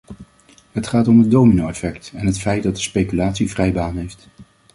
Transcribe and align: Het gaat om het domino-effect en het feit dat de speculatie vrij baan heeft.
Het 0.71 0.87
gaat 0.87 1.07
om 1.07 1.19
het 1.19 1.31
domino-effect 1.31 2.11
en 2.15 2.25
het 2.25 2.39
feit 2.39 2.63
dat 2.63 2.75
de 2.75 2.81
speculatie 2.81 3.49
vrij 3.49 3.71
baan 3.73 3.97
heeft. 3.97 4.27